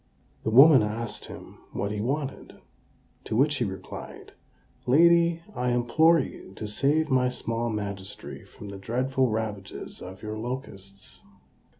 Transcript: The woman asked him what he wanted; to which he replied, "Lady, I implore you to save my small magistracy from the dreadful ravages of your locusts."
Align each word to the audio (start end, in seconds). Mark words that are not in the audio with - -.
The 0.41 0.49
woman 0.49 0.81
asked 0.81 1.25
him 1.25 1.59
what 1.73 1.91
he 1.91 2.01
wanted; 2.01 2.59
to 3.25 3.35
which 3.35 3.57
he 3.57 3.65
replied, 3.65 4.33
"Lady, 4.87 5.43
I 5.55 5.69
implore 5.69 6.17
you 6.19 6.53
to 6.55 6.67
save 6.67 7.11
my 7.11 7.29
small 7.29 7.69
magistracy 7.69 8.43
from 8.45 8.69
the 8.69 8.79
dreadful 8.79 9.29
ravages 9.29 10.01
of 10.01 10.23
your 10.23 10.39
locusts." 10.39 11.21